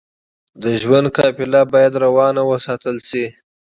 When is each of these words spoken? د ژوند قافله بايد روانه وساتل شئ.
د 0.61 0.63
ژوند 0.81 1.07
قافله 1.17 1.61
بايد 1.73 1.93
روانه 2.05 2.41
وساتل 2.51 2.97
شئ. 3.09 3.25